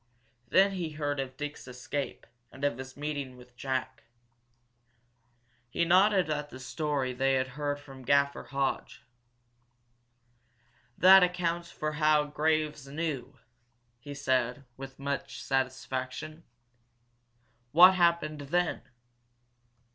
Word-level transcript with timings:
Then 0.47 0.71
he 0.71 0.93
heard 0.93 1.19
of 1.19 1.37
Dick's 1.37 1.67
escape, 1.67 2.25
and 2.51 2.63
of 2.65 2.79
his 2.79 2.97
meeting 2.97 3.37
with 3.37 3.55
Jack. 3.55 4.05
He 5.69 5.85
nodded 5.85 6.27
at 6.27 6.49
the 6.49 6.59
story 6.59 7.13
they 7.13 7.35
had 7.35 7.49
heard 7.49 7.79
from 7.79 8.03
Graffer 8.03 8.45
Hodge. 8.47 9.03
"That 10.97 11.21
accounts 11.21 11.69
for 11.71 11.91
how 11.91 12.23
Graves 12.23 12.87
knew," 12.87 13.37
he 13.99 14.15
said, 14.15 14.65
with 14.75 14.97
much 14.97 15.39
satisfaction. 15.43 16.45
"What 17.71 17.93
happened 17.93 18.39
then?" 18.41 18.81